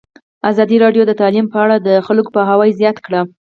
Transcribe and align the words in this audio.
ازادي 0.49 0.77
راډیو 0.83 1.03
د 1.07 1.11
تعلیم 1.21 1.45
په 1.53 1.57
اړه 1.63 1.75
د 1.87 1.89
خلکو 2.07 2.29
پوهاوی 2.35 2.77
زیات 2.79 2.97
کړی. 3.05 3.21